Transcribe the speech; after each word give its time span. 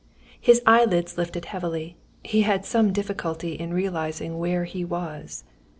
His 0.41 0.63
eyelids 0.65 1.15
lifted 1.15 1.45
heavily; 1.45 1.95
he 2.23 2.41
had 2.41 2.65
some 2.65 2.91
difficulty 2.91 3.51
in 3.53 3.71
realising 3.71 4.39
where 4.39 4.63
he 4.63 4.83
was. 4.83 5.43